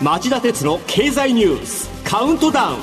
[0.00, 2.76] 町田鉄の経済ニュースカウントダウン。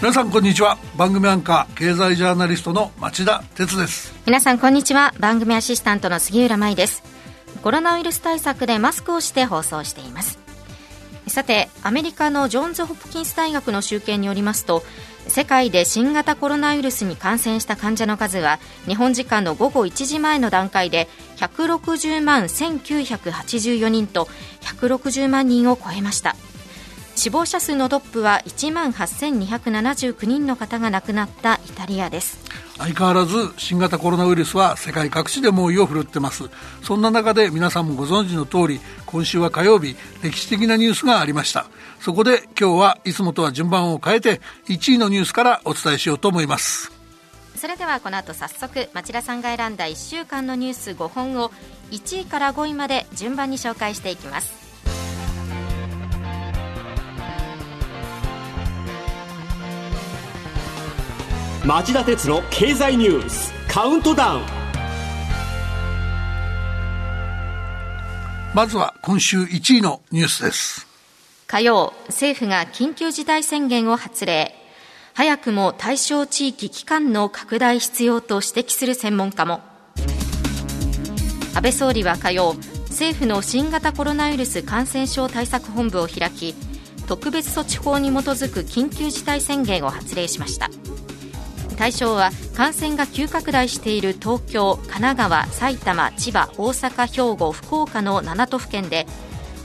[0.00, 0.78] 皆さんこんにちは。
[0.96, 4.14] 番組アンカー経済ジャーナリストの町田鉄です。
[4.26, 5.12] 皆さんこんにちは。
[5.18, 7.02] 番組アシスタントの杉浦舞です。
[7.62, 10.38] コロナウイルス対策でマスクをして放送しています
[11.38, 14.82] さてアメリカのジョンズ・ホプキンス大学の集計によりますと
[15.28, 18.58] 世界で新型コロナウイルスに感染した患者の数は
[18.88, 24.26] 日本時間の午後1時前の段階で160万1984人と
[24.62, 26.34] 160万人を超えました。
[27.18, 32.38] 死亡者数のトップは1万8279人の方が亡くなったイタリアです。
[32.78, 36.44] 相変わらず新型コロナウイルスは世界各地で猛威を振るってます。
[36.80, 41.66] そんな中で皆さんもご存知の通り今週は火曜日歴史的なニュースがありました。
[41.98, 46.92] そこで今日はいつもとは順番を変えて1位のニュースからお伝えしようと思います。
[47.56, 51.50] それではこの後早速町田さんが選んだ1週間のニュース5本を
[51.90, 54.67] 1位から5位まで順番に紹介していきます
[61.68, 64.42] 町田鉄の経済ニュースカウントダウン。
[68.54, 70.86] まずは今週1位のニュースです。
[71.46, 74.54] 火曜政府が緊急事態宣言を発令。
[75.12, 79.60] 早くも対象地域期間の拡大必要と指摘する専門家も。
[81.54, 82.54] 安倍総理は火曜
[82.88, 86.54] 政府の新型コロナウイルス感染症対策本部を開き
[87.06, 90.70] 特別措置法に基づく緊急事態宣言を発令しました
[91.78, 99.06] 対象は感染が急拡大している東京、神奈川、埼玉、千葉、大阪、兵庫、福岡の7都府県で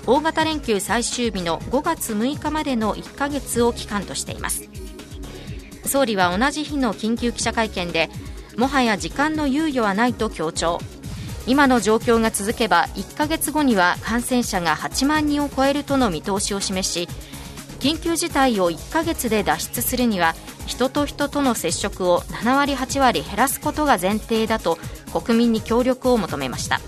[0.06, 4.70] 大型連休最終日の5月6日までの1ヶ月を期間としています。
[5.86, 8.10] 総理は同じ日の緊急記者会見で
[8.58, 10.80] もはや時間の猶予はないと強調。
[11.48, 17.10] 今の状況が続けば1ヶ月後には感染者が8万人を超えるとの見通しを示し
[17.80, 24.78] 緊急事態を1ヶ月で脱出するには人と人との接触を7割8割減らすことが前提だと
[25.12, 26.80] 国民に協力を求めました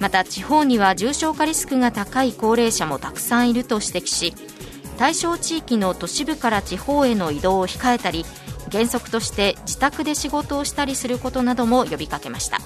[0.00, 4.34] また地方には重症化リスクが高い高齢者もたくさんいると指摘し
[4.98, 8.24] 対象地域の都市部から地方への移動を控えたり
[8.70, 12.58] 原則として自宅で仕事をしたりすることなども呼びかけました。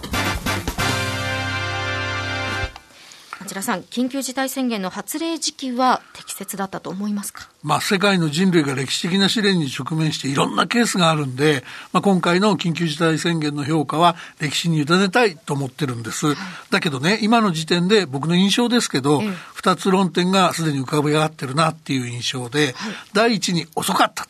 [3.50, 16.28] 町田さん、緊急事態宣言の発令時期は適切だったと思いますか、まあ、世界の人類が歴史的な試練に直面していろんなケースがあるんで、まあ、今回の緊急事態宣言の評価は歴史に委ねたいと思ってるんです。
[16.28, 16.36] はい、
[16.70, 19.20] だけどね、今の時点で僕の印象ですけど、
[19.52, 22.74] 二、つ論点がすでに浮かび上がってるなっていう印象で、はい、
[23.14, 24.28] 第一に遅かった。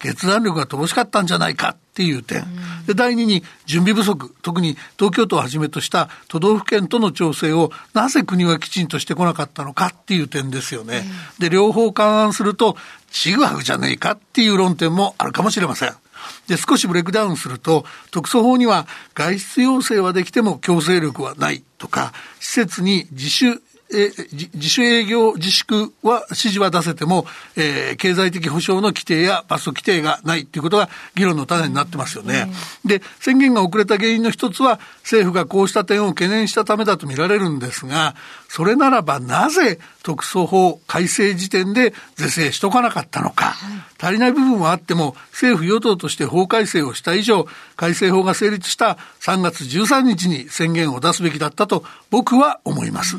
[0.00, 2.44] 決断力が乏しかったんじゃないかっていう点。
[2.86, 4.34] で、第二に準備不足。
[4.42, 11.04] 特に東京都をはじめとした都道府県との調整をなぜ国はきちんとしてこなかったのかっていう点ですよね。
[11.38, 12.76] で、両方勘案すると、
[13.10, 15.92] ちぐはぐじゃねえかっていう論点もあるかもしれません。
[16.48, 23.60] で、少しブレイクダウンすると、特措法には外出要請はできても強制力はないとか、施設に自主
[23.92, 24.12] え
[24.54, 32.52] 自主営業自粛は指示は出せても、えー、経済的保障の規定や罰則規定がないということが議論の種になってますよね。
[32.84, 38.14] で、宣言が遅れた原因の一つは、政府がこうした点を懸念したためだと見られるんですが、
[38.48, 43.56] それならばなぜ特措法改正時点で是正しとかなかったのか。
[44.00, 47.46] 足りない部分はあっても、政府与党として法改正をした以上、
[47.76, 53.16] 改正法が成立した3月13日に宣言を出すべきだったと僕は思います。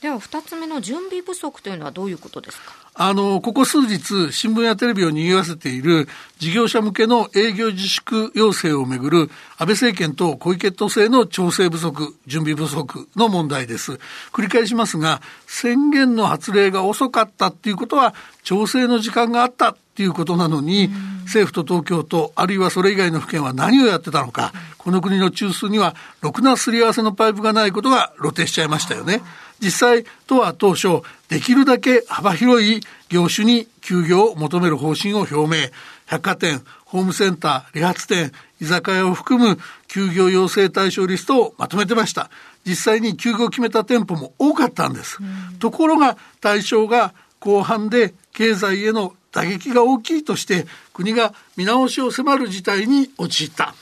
[0.00, 2.72] では2つ目の準備不足というのはどういうことですか？
[2.94, 9.18] あの、ここ数日、新聞やテレビを賑わせている事業者向けの営業自粛要請をめぐる
[9.58, 13.98] 安倍政権と小池都政の調整不足、準備不足の問題です。
[14.32, 20.88] 繰り返しますが、宣言の発令が遅かったっていうことは、調整の時間があったっていうことなのに、
[21.24, 29.20] 政府と東京都、あるいはそれ以外の府県は何をやってたのか、この国の中枢には、ろくなすり合わせのパイプがないことが露呈しちゃいましたよね。
[29.60, 35.68] 実際、都は当初、できるだけ幅広い業種に休業を求める方針を表明。
[36.06, 42.30] 百貨店、ホームセンター、理髪店、居酒屋を含む休業要請対象リストをまとめてました。
[42.66, 45.18] 実際に休業を決めた店舗も多かったんです。
[45.60, 53.74] ところが、対象が後半で経済への打撃が大きいとして国が見直しを迫る事態に陥った。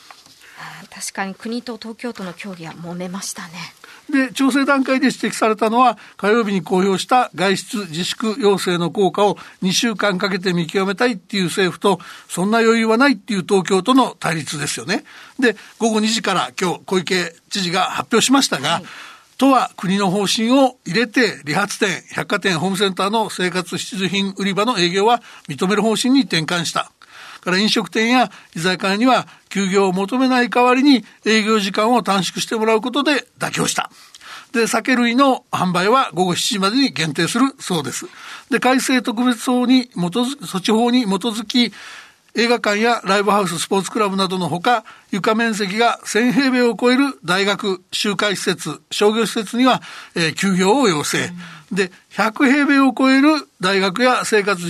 [0.94, 3.54] 確かに国と東京都の協議は揉めましたね。
[4.10, 15.04] で、調整段階で指摘されたのは、火曜日に公表した外出自粛要請の効果を2週間かけて見極めたいっていう政府と、そんな余裕はないっていう東京との対立ですよね。
[15.38, 18.84] で、午後2時から今日小池知事が発表しましたが、はい
[19.38, 26.90] 都は国の方針を入れて、理髪店、百貨店、ホームセンターの生活必需品売り場の営業は認める方針に転換した。
[27.48, 33.90] から飲食店や居酒屋には休業を求めない代わりに営業時間を短縮してもらうことで妥協した。
[34.52, 38.06] で、酒類の販売は午後7時までに限定するそうです。
[38.50, 41.72] で、改正特別法に基づ措置法に基づき、
[42.34, 49.80] 映画館やライブハウス、スポーツクラブなどのほか、床面積が1000平米を超える大学、集会施設、商業施設には、
[50.14, 51.18] えー、休業を要請。
[51.70, 53.28] うん、で、100平米を超える
[53.60, 54.62] 大学や生活、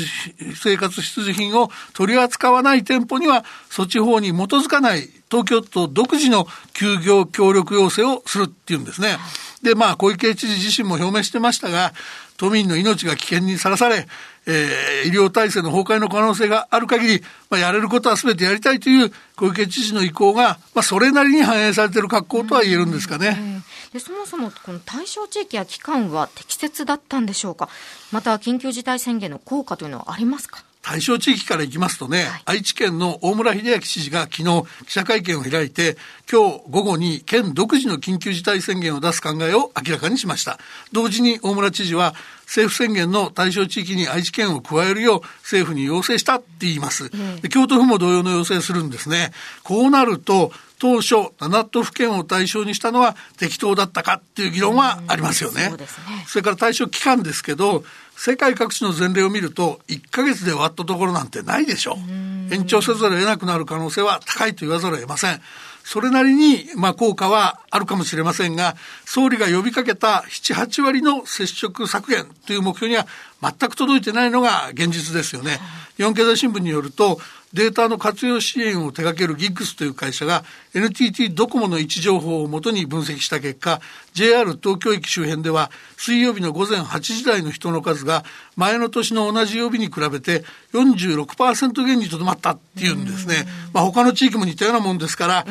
[0.55, 9.19] 生活必需品を取り扱わない店舗には、措置法に基づかない東京都独自の休業協力要請をするっていうんですね。
[9.62, 11.93] で、まあ、小池知事自身も表明してましたが、
[12.38, 14.06] 都民の命が危険にさらされ、
[14.50, 23.62] えー、医療体制の崩壊の可能性がある限り、まあ、やれることは全てやりたいという小池知事の意向が、まあ、それなりに反映されている格好とは言えるんですかね。
[23.92, 27.68] でそもそもこの対象地域や期間は適切だったんでしょうか。
[28.10, 30.62] また緊急事態宣言の効果というのはありますか？
[30.88, 35.99] 対象地域からいきますとね、はい、愛知県の大村秀明知事が昨日記者会見を開いて、
[36.31, 40.58] 今日午後に県独自の緊急事態宣言を出す考えを明らかにしました。
[40.90, 42.14] 同時に大村知事は、
[42.46, 47.11] 政府宣言の対象地域に愛知県を加えるよう政府に要請したって言います。
[47.43, 49.32] で京都府も同様の要請するんですね。
[49.64, 55.70] こうなると、当初7都府県を対象にしたのは適当だったかっていう議論はありますよね。
[55.70, 55.87] そね
[56.26, 57.84] それから対象期間ですけど、
[58.20, 62.53] 世界各地の前例を見ると、1ヶ月で終わったところなんてないでしょう。
[62.53, 65.41] 延長せざるを得なくなる可能性は高いと言わざるを得ません。
[65.85, 68.75] それなりに、まあ、効果はあるかもしれませんが、
[69.05, 73.06] 総理が呼びかけた7、8割の接触削減という目標には
[73.41, 75.61] 全く届いてないのが現実ですよね。
[75.97, 77.20] 日本経済新聞によると、
[77.52, 83.80] データの活用支援を手掛けるギッグスという会社が NTT ドコモの位置情報をもとに分析した結果
[84.12, 88.24] JR 東京駅周辺では水曜日の午前8時台の人の数が
[88.56, 93.46] 前の年の同じ曜日に比べて46%減にとどまったっていうんですね。
[93.72, 95.46] まあ他の地域も似たようなもんですから、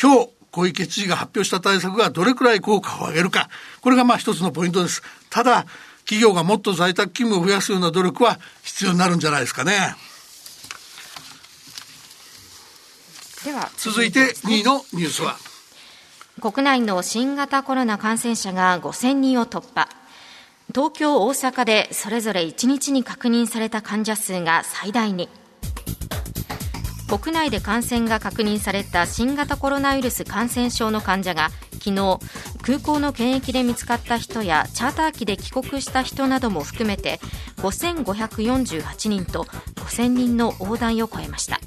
[0.00, 3.48] 今日小池知事が発表した対策がどれくらい効果を上げるか、
[3.80, 5.02] これがまあ一つのポイントです。
[5.30, 5.66] ただ、
[6.04, 9.94] 企業がもっと在宅勤務を増やすような努力は必要になるんじゃないですかね。
[13.44, 15.36] では続いて2位のニュースは？
[16.40, 19.88] 国内の新型コロナ感染者が5000人を突破。
[20.72, 25.28] 東京、大阪でそれぞれ1日に確認された患者数が最大に。
[27.08, 32.20] 国内で感染が確認された新型コロナウイルス感染症の患者が昨日
[32.62, 37.18] 空港の検疫で見つかった人やチャーター機で帰国した人なども含めて
[37.56, 39.44] 5548人と
[39.76, 41.58] 5000人の大台を超えました。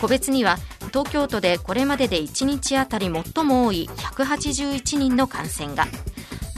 [0.00, 0.56] 個別には
[0.90, 5.86] 東京都でこれまでで1日あたり最も多い181人の感染が。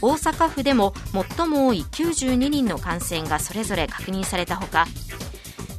[0.02, 0.94] 大阪府でも
[1.36, 4.88] 最も多い92人の感染がそれぞれ確認されたほか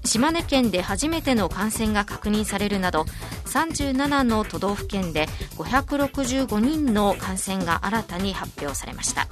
[0.06, 3.06] 島根県で初めての感染が確認されるなど
[3.46, 5.28] 37の都道府県で
[5.58, 9.28] 565人の感染が新たに発表されました。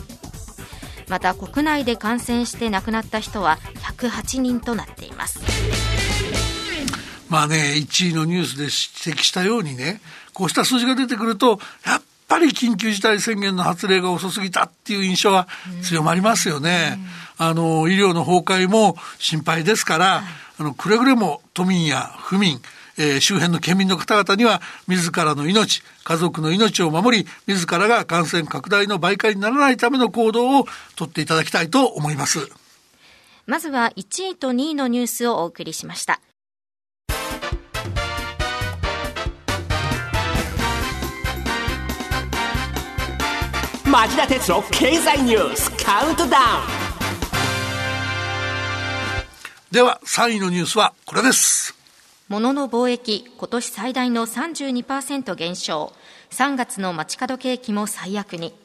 [1.08, 3.58] また国内で感染して亡くなった人は
[3.98, 5.40] 108人となっています。
[7.32, 10.02] まあね、1位のニュースで指摘したようにね、
[10.34, 15.48] こうした数字が出てくると、やっぱり緊急事態宣言の発令が遅すぎたっていう印象は
[15.82, 17.00] 強まりますよね。
[17.38, 20.24] あの、医療の崩壊も心配ですから、
[20.60, 22.60] あの、くれぐれも都民や府民、
[22.98, 30.66] えー、周辺の県民の方々には、自らの命、家族の命を守り、自らが感染拡大の媒介にならないための行動を
[30.98, 32.52] とっていただきたいと思います。
[33.46, 36.20] まずは1位と2位のニュースをお送りしました。
[43.92, 46.64] 町田鉄の経済ニュースカウントダウン。
[49.70, 51.76] では3位のニュースはこれです。
[52.30, 55.92] 物の貿易今年最大の32%減少。
[56.30, 58.56] 3月の街角景気も最悪に。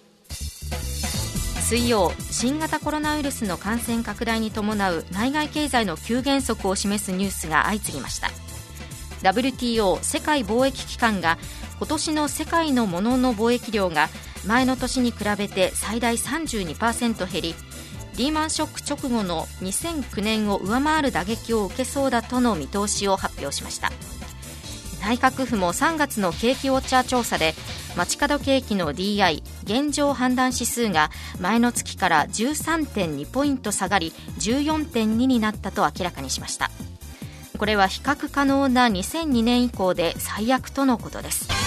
[1.60, 8.30] 水曜新型コロナウイルスの感染拡大に伴う内外経済の急減速を示すニュースが相次ぎました。
[9.22, 11.36] WTO 世界貿易機関が
[11.78, 14.08] 今年の世界の物の貿易量が
[14.46, 17.54] 前の年に比べて最大32%減り
[18.16, 23.90] リーマンショック直後の2009年を上回る打撃を受けそうだとの見通しを発表しました。
[25.02, 27.54] 内閣府も3月の景気ウォッチャー調査で
[27.96, 36.70] 街角景気の DI 現状判断指数が前の月から13.2ポイント下がり14.2になったと明らかにしました。
[37.56, 41.65] これは比較可能な2002年以降で最悪とのことです。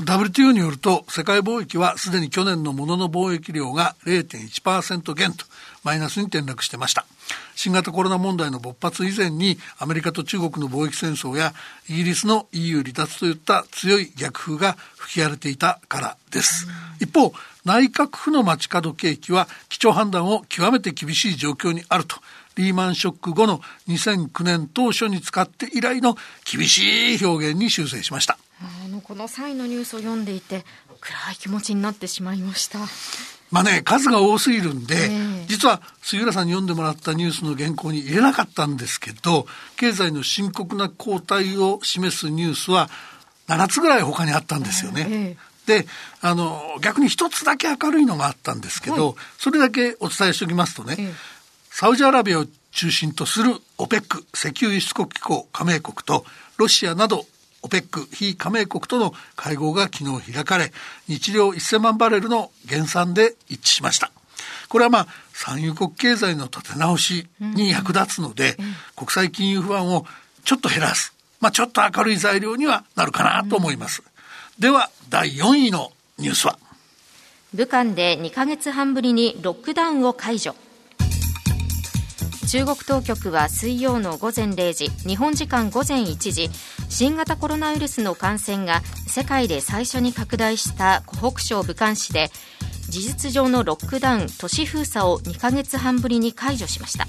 [0.00, 5.46] WTO によると世界貿易はすでに去年の物の貿易量が0.1%減と
[5.84, 7.06] マイナスに転落してました。
[7.54, 11.54] 新型コロナ問題の勃発以前にアメリカと中国の貿易戦争や
[11.88, 16.66] イギリスの EU 離脱といった強い逆風が吹き荒れていたからです。
[17.00, 17.32] 一方
[17.64, 22.16] 内閣府の街角景気は基調判断を極めて厳しい状況にあると
[22.56, 30.64] リーマンショック後の2009年当初に使って以来の厳しい表現に修正しましたあのこの際のニュースを読んでいて
[31.00, 32.78] 暗い気持ちになってしまいました。
[33.50, 39.46] まあね、数が多すぎるんで、えー、実は杉浦さんに読んでもらったニュースの原稿に入れなかったんですけど、
[39.76, 42.90] 経済の深刻な後退を示すニュースは
[43.46, 45.06] 7つぐらい他にあったんですよね。
[45.08, 45.86] えー、で、
[46.20, 51.14] あの、逆に一つだけ明るいのがあったんですけど、はい、それだけお伝えしておきますとね、えー、
[51.70, 56.24] サウジアラビアを中心とする OPEC 石油輸出国機構加盟国と
[56.56, 57.26] ロシアなど
[57.66, 60.72] OPEC 非加盟国との会合が昨日開かれ、
[61.08, 64.10] 日量1000万バレルの減産で一致しました。
[64.68, 68.56] これはまあ、産油国経済の立て直しに役立つので、
[68.96, 70.06] 国際金融不安を
[70.44, 71.14] ちょっと減らす。
[71.40, 74.02] まあ、ちょっと明るい材料にはなるかなと思います。
[74.58, 76.58] では、第4位のニュースは。
[77.54, 80.54] 武漢で2ヶ月半ぶりにロックダウンを解除。
[82.46, 86.48] 中国当局は水曜の午前0時日本時間午前1時
[86.88, 92.30] 新型コロナウイルスの感染が世界で最初に拡大した湖北省武漢市で
[92.88, 97.06] 事実上のロックダウン都市封鎖を2ヶ月半ぶりに解除しました。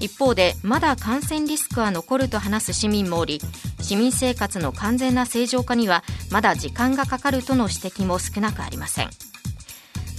[0.00, 3.40] 一方でまだ感染リスクは残ると話す市民もおり
[3.80, 9.10] 市民生活の完全な正常化にはまだ時間がかかるとの指摘も少なくありません。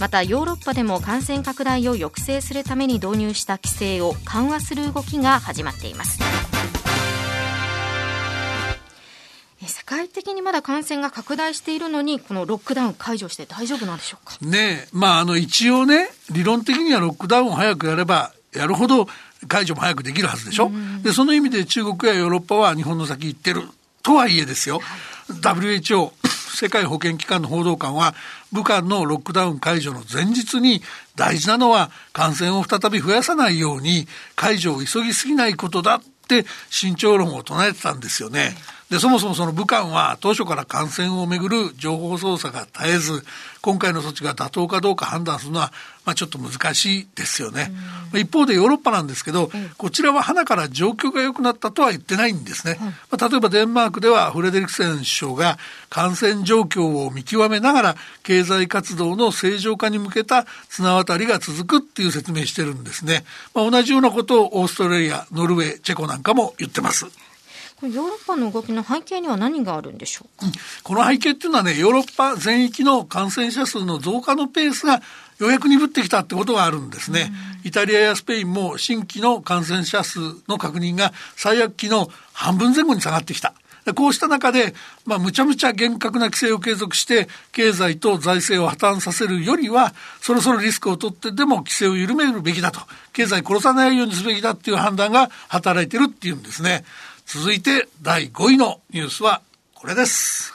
[0.00, 6.18] またヨーロッパでも感染拡大を抑制するために導入した規制を緩和する動きが始まっています
[9.66, 14.36] 世界的にまだ感染が拡大しているのに、このロックダウン解除して大丈夫なんでしょうか？
[14.42, 19.06] ねまあ、あの、一応ね、理論的にはロックダウンを早くやれば、やるほど
[19.48, 20.70] 解除も早くできるはずでしょ？
[21.02, 23.62] で、その意味で中国やヨーロッパは日本の先行ってる
[24.02, 24.82] とはいえですよ。
[25.30, 26.12] WHO
[26.54, 28.14] 世界保健機関の報道官は、
[28.52, 30.82] 武漢のロックダウン解除の前日に、
[31.16, 34.06] 大事なのは感染を再び増やさないように、
[34.36, 38.56] 解除を急ぎすぎないことだって慎重論を唱えてたんですよね。
[38.94, 43.24] で、そもそもその武漢は当初から感染をめぐる情報操作が絶えず、
[43.60, 45.72] 今回の措置が妥当かどうか判断するのは、
[46.04, 47.72] まあちょっと難しいですよね。
[48.12, 52.78] うん、一方でヨーロッパなんですけど、うん、こちらは花から状況が良くなったとは言ってないんですね。
[52.80, 55.58] うん、まあ、例えばデンマークではフレデリクセン首相が
[55.90, 63.24] 感染状況を見極めながら経済活動の正常化に向けた綱渡りが続くっていう説明してるんですね。
[63.54, 67.06] まあ、同じようなことをオーストラリア、ノルウェー、チェコなんかも言ってます。
[67.82, 70.46] ヨーロッパの動きの背景には何があるんでしょうか、
[70.82, 75.02] この背景っていうのはね、ヨーロッパ全域の感染者数の増加のペースが
[75.38, 77.32] ようやく鈍ってきたってことがあるんですね。
[77.64, 83.54] イタリアやスペインも新規の感染者数の確認が最悪期の半分前後に下がってきた。
[83.92, 92.80] こうした中で、まあ、むちゃむちゃ厳格な規制を継続して、経済と財政を破綻させるよりは、そろそろリスクを取ってでも規制を緩めるべきだと、
[93.12, 96.82] 経済殺さないようにすべきだっていう判断が働いてるっていうんですね。
[97.26, 99.42] 続いて第5位のニュースは
[99.74, 100.52] これです。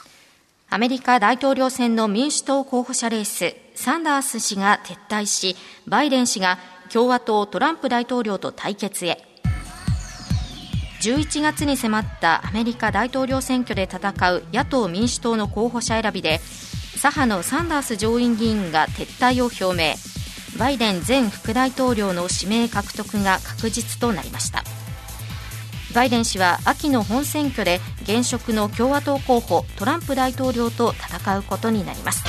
[0.68, 6.58] アメリカ大統領選の民主党候補者レース、サンダース氏が撤退し、バイデン氏が
[6.92, 9.18] 共和党トランプ大統領と対決へ。
[11.00, 16.40] 11月に迫ったアメリカ大統領選挙で戦う野党・民主党の候補者選びで
[16.96, 19.94] 左派のサンダース上院議員が撤退を表明
[20.58, 24.62] バイデン前副大統領の指名獲得が確実となりました
[25.94, 32.22] バイデン氏は秋の本選挙で現職の共和党候補トランプ大統領と戦うことになります。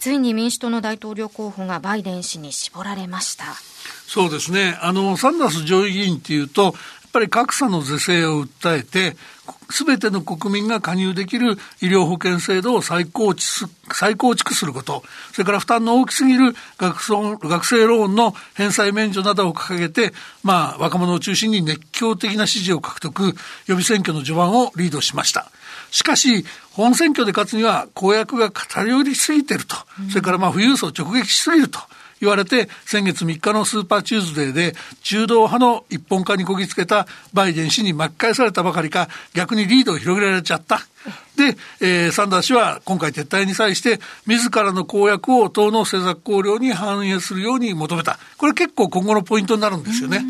[0.00, 3.44] ついに民主党の大統領候補がバイデン氏に絞られました。
[4.06, 4.76] そうですね。
[4.82, 6.72] あのサンダース上院議員っていうとやっ
[7.12, 9.16] ぱり格差の是正を訴えて、
[9.70, 17.00] すべての国民が加入できる医療保険制度を再構築再構築すること、それから負担の大きすぎる学
[17.48, 23.32] 学生ローンの返済免除などを掲げて、まあ、若者を中心に熱狂的な支持を獲得、予
[23.66, 25.50] 備選挙の序盤をリードしました。
[25.90, 29.76] しかし、本選挙で勝つには公約が偏りすぎていると、
[30.08, 31.80] それからまあ富裕層を直撃しすぎると
[32.20, 40.80] 言われて、先月3日のスーパーチューズデーで、中道派の一本化にこぎつけたバイデン氏に巻き返されたばかりか、逆にリードを広げられちゃった。
[41.36, 48.18] で、えー、サンダース氏は今回撤退に際して、自らの公約を党の政策綱領に反映するように求めた。
[48.38, 50.24] これ結構今後のポイントになるんですよね。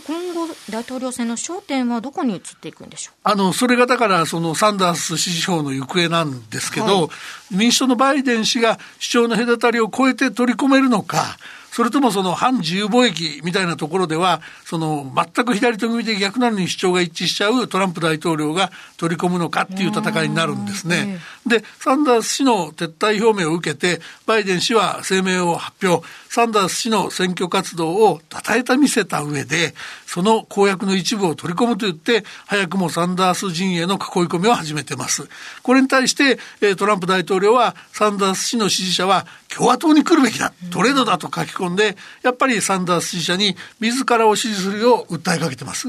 [0.00, 3.14] 今後、大統領選の焦点はどこに移っていくんでしょう？
[3.24, 7.08] あの、それがだから、そのサンダース支持票の行方なんですけど、は
[7.52, 11.36] い、民主党のバイデン氏が主張の隔たりを超えて取り込めるのか、
[11.70, 21.18] それともその反自由貿易みたいなところでは、その全く左と右で逆なのに主張が一致しちゃうトランプ大統領が取り込むのかっていう戦いになるんですね。
[21.44, 26.06] で、サンダース氏の撤退表明を受けて、バイデン氏は声明を発表。
[26.34, 29.72] サンダース氏の選挙活動を称えた見せた上で、
[30.04, 35.28] その公約の一部を取り込むと言って、早くもサンダース陣営の囲い込みを始めてます。
[35.62, 36.40] これに対して、
[36.74, 45.86] トランプ大統領は、サンダース氏の支持者は共和党に来るべきだ、トレードだと書き込んで、やっぱりサンダース支持者に自らを支持するよう訴えかけてます。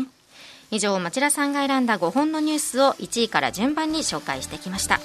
[0.69, 4.99] 以上、町田さんが選んだ5本のニュースを1位から順番に紹介してきました。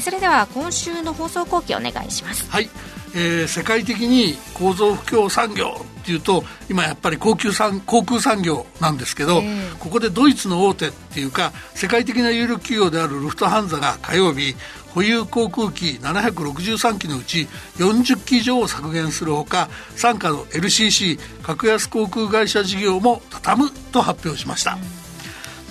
[0.00, 2.50] それでは今週の放送後期お願いします。
[2.50, 2.70] はい。
[3.18, 14.54] えー、世界的に構造不況産業っていうと今やっぱり高級産航空産業なんですけど、えー、ここでドイツの大手っていうか世界的な有力企業であるルフトハンザが火曜日
[14.94, 24.74] 保有航空機763機のうち40機以上を削減するほか傘下の LCC 格安航空会社事業も畳むと発表しました。
[24.74, 25.06] うん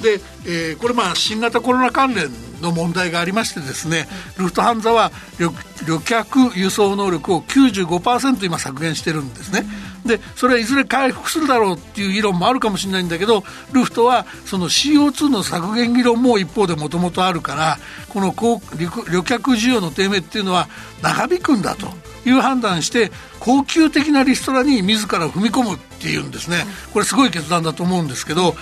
[0.02, 2.30] で、えー、これまあ新型コロナ関連
[2.62, 4.08] の問題がありましてですね、
[4.38, 9.66] ルフトハンザは旅客輸送能力を95%今削減してるんですね。
[10.06, 17.78] でそれはいずれ回復するだろうっていう議論もあるかもしれないんだけどルフトはその CO2 の削減議論も一方でもともとあるから
[18.10, 20.70] この旅客需要の低迷っていうのは
[21.02, 21.88] 長引くんだと
[22.28, 28.56] いう判断して高級的なリストラに自ら踏み込むっていうんですねこれすごい決断だと思うんですけど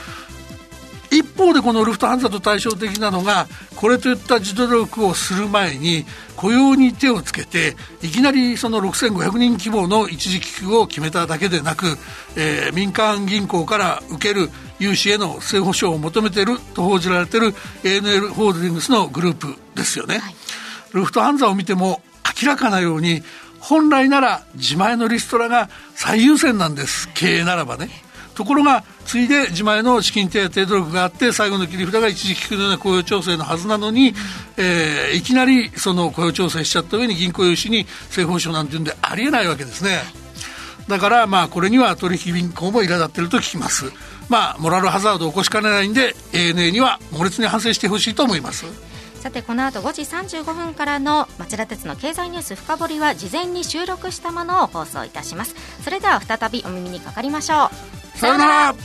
[1.14, 6.06] 一方でこのルフトハンザと対照的なのがこれといった自努力をする前に
[6.36, 11.86] 雇用に手をつけていきなりその6500人規模の一時帰国を決めただけでなく、
[12.36, 20.36] えー、民間銀行から受ける融資への政保証を求めていると報じられている ANL ホールディングスのグループですよね、はい、
[20.94, 22.02] ルフトハンザを見ても
[22.42, 23.22] 明らかなように
[23.64, 27.10] 本来なら自前のリストラが最優先なんです。
[27.14, 27.90] 経営ならばね
[28.34, 34.14] ところがついで自前の資金手当努力があって最後の切り札が一時期くような雇用調整のはずなのに、
[34.58, 40.02] えー、いきなりその雇用調整しちゃった上に銀行融資に政府保証なんていうんでありえないわけですね。
[40.88, 43.86] だからまあこれには取引銀行も苛立っていると聞きます。
[44.30, 48.66] まあモラルハザードを起こしかねないんで ANA には猛烈に反省してほしいと思います。
[49.22, 55.56] さてこの後5時35分からの町田鉄の経済ニュース深掘りは事前に収録したものを放送いたします。
[55.82, 58.03] それでは再びお耳にかかりましょう。
[58.24, 58.78] Turn up!